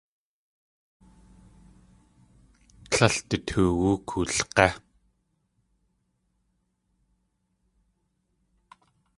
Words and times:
Tlél 2.91 3.15
du 3.29 3.37
toowú 3.47 3.89
koolg̲é. 4.07 4.67